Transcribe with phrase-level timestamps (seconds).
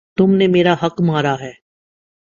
[0.17, 1.51] تم نے میرا حق مارا ہے